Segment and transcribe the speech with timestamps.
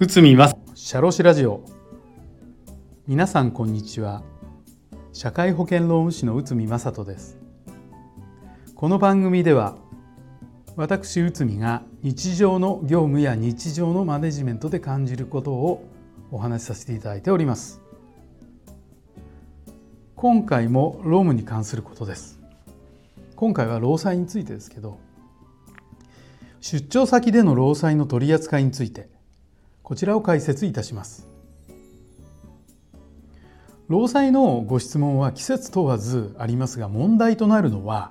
[0.00, 1.62] 内海ますシャロシラジオ。
[3.06, 4.22] 皆さんこんにちは。
[5.12, 7.36] 社会保険労務士の内海正人です。
[8.74, 9.76] この番組では
[10.76, 15.86] 私内海が日常の業務や日常のマネジメントで感じることを
[16.30, 17.82] お話しさせていただいております。
[20.16, 22.37] 今回も労務に関することです。
[23.38, 24.98] 今回は労災についてですけど
[26.60, 29.08] 出張先での労災の取り扱いについて
[29.84, 31.28] こちらを解説いたします。
[33.86, 38.10] 労災のご質問は季節問わずありますが問題となるのは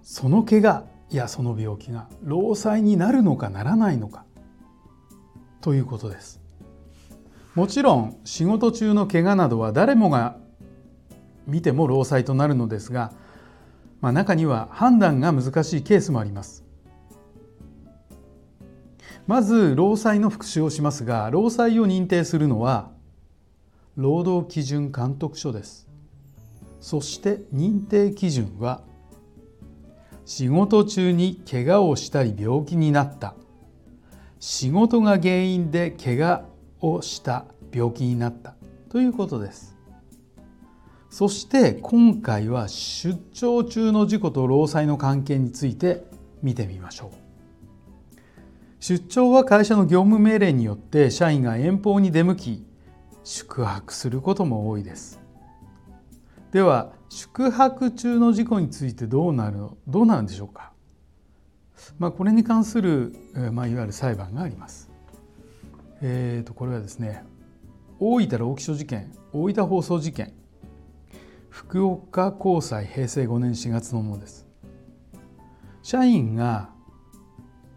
[0.00, 4.24] その怪我やその病気が労災になるのかならないのか
[5.60, 6.40] ということです。
[7.54, 10.38] もちろん仕事中の怪我などは誰もが
[11.50, 13.12] 見ても労災となるのですが、
[14.00, 16.64] まあ、中には判断が難しいケースもあります。
[19.26, 22.90] まず労災の復習をしますが労災を認定するのは
[23.96, 25.88] 労働基準監督署です。
[26.80, 28.82] そして認定基準は
[30.24, 33.34] 仕事中に怪我をしたり病気になった。
[34.38, 36.44] 仕事が原因で怪我
[36.80, 38.54] をした病気になった
[38.88, 39.76] ということです。
[41.10, 46.04] そして今回は出張中の事故と労災の関係について
[46.40, 47.16] 見てみましょう。
[48.78, 52.64] 出張は会社の業務命令によって社員が遠方に出向き
[53.24, 55.20] 宿泊することも多いです。
[56.52, 60.72] では宿泊中の事故についてどうなるどうなるんでしょうか、
[61.98, 63.14] まあ、これに関する、
[63.52, 64.88] まあ、いわゆる裁判があります。
[66.02, 67.24] えー、とこれはですね
[67.98, 70.32] 大分老基署事件大分放送事件
[71.50, 74.46] 福岡高裁平成5年4月のものです。
[75.82, 76.70] 社員が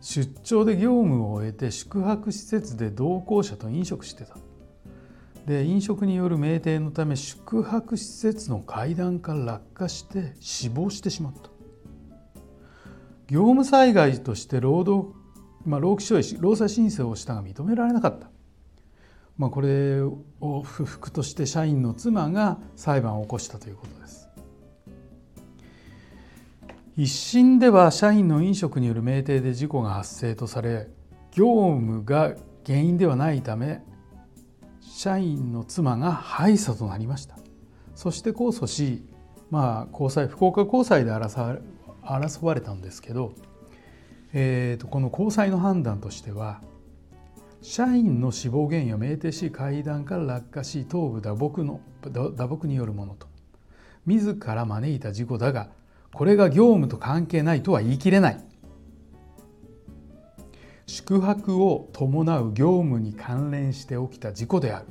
[0.00, 4.36] 出張で業務を終えて宿泊施設で同行者と飲食してた。
[5.46, 11.50] で飲食による酩酊のため宿泊施設の階段から落下して死亡してしまった。
[13.28, 15.14] 業務災害として労働、
[15.64, 18.30] まあ、労基署へ労災申請をしたが認められなかった、
[19.38, 24.28] まあ、これを不服として社員の妻が裁判を起こしたということです。
[26.96, 30.88] 一審では社員の飲食による酩酊で事故が発生とされ
[31.30, 32.34] 業務が
[32.66, 33.80] 原因ではないため
[34.82, 37.38] 社員の妻が敗訴となりました。
[37.94, 39.04] そして控訴し、
[39.50, 43.32] まあ、高裁福岡高裁で争われたんですけど、
[44.32, 46.60] えーと、この高裁の判断としては
[47.62, 52.10] 社員の死亡原因は酩酊し階段から落下し頭部打撲の打
[52.48, 53.28] 撲によるものと。
[54.04, 55.68] 自ら招いた事故だが
[56.12, 58.44] これが業務と関係ないとは言い切れない。
[60.86, 64.86] 宿泊を伴う業務に関連して起きた事故である。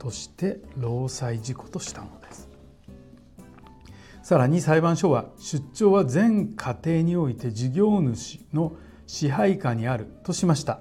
[0.00, 2.48] として労災事故としたのです。
[4.24, 8.74] さらに裁判所は出張は全家庭において事業主の
[9.06, 10.80] 支配下にあるとしました。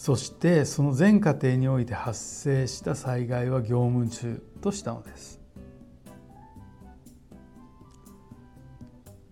[0.00, 5.38] そしてその全家庭において発生した災害は業務中としたのです。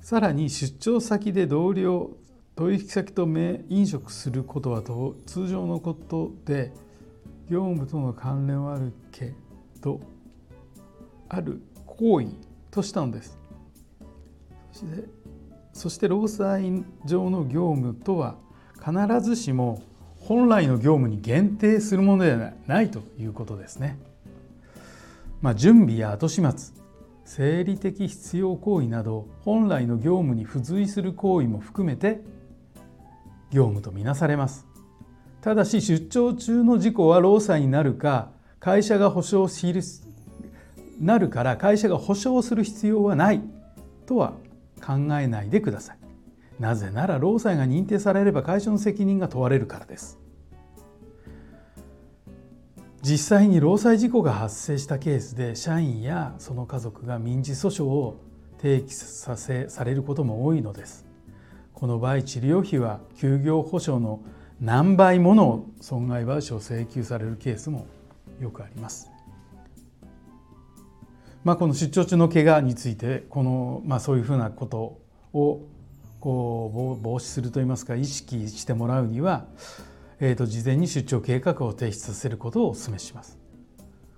[0.02, 2.10] さらに出張先で同僚
[2.54, 4.82] 取引先と飲食することは
[5.24, 6.74] 通常のことで
[7.48, 9.32] 業務との関連はあるけ
[9.80, 10.02] ど
[11.30, 12.26] ある行為
[12.70, 13.38] としたのです。
[14.72, 15.08] そして
[15.72, 18.36] そして労災上の業務とは
[18.74, 18.92] 必
[19.22, 19.82] ずしも
[20.28, 23.98] 本来の業務に限定するものではないということですね。
[25.40, 26.74] まあ、準備や後始末
[27.24, 32.20] 生理的必要行為など本来の業務に付随する行為も含めて
[33.50, 34.66] 業務とみなされます
[35.40, 38.30] ただし出張中の事故は労災になるか
[38.60, 39.72] 会社が保証し
[41.00, 43.40] なるから会社が保証する必要はない
[44.04, 44.32] とは
[44.84, 45.97] 考えないでください
[46.58, 50.18] なぜなら労災が認定されれば会社の責任が問われるからです
[53.02, 58.20] 実際に労災事故が発生したケースで社員やその家族が民事訴訟を
[58.60, 61.06] 提起させされることも多いのです
[61.74, 64.20] この場合治療費は休業保障の
[64.60, 67.86] 何倍もの損害賠償を請求されるケースも
[68.40, 69.10] よくあります。
[71.44, 75.00] まあ、この出張中の怪我についてこの、まあ、そういうふうなこと
[75.32, 75.62] を
[76.20, 79.46] こう防止するといいますか意識してもらうには、
[80.20, 83.38] えー、と事前に出張計画を提出させることをお勧めします。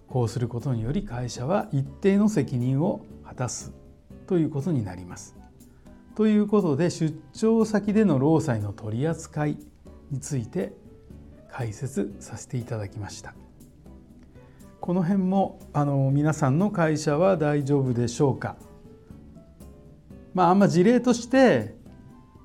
[0.09, 3.73] こうすることにより会社は一定の責任を果たす
[4.27, 5.37] ということになります。
[6.17, 9.59] ということで出張先での労災の取り扱い
[10.11, 10.73] について
[11.51, 13.35] 解説させていただきました。
[14.81, 18.57] この辺もあの皆さんの会社は大丈夫でしょうか。
[20.35, 21.80] まああんま事例として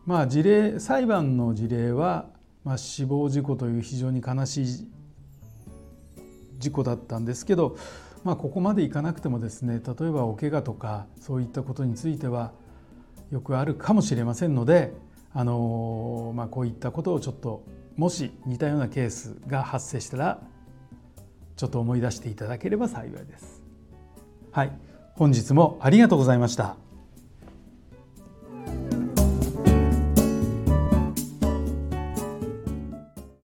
[0.06, 2.28] まあ事例裁判の事例は、
[2.64, 4.88] まあ、死亡事故という非常に悲しい
[6.60, 7.76] 事故だったんですけど、
[8.24, 12.54] まあ、ここまでいかなくてもですね例えばお怪我とかそういったことについては
[13.32, 14.94] よくあるかもしれませんので
[15.34, 17.64] あの、まあ、こういったことをちょっと
[17.98, 20.40] もし似たようなケースが発生したら
[21.56, 23.64] ちょっと思い出していただければ幸いです。
[24.52, 24.72] はい、
[25.16, 26.85] 本日もありがとうございました。